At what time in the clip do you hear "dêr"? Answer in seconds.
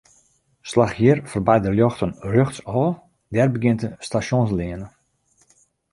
3.33-3.49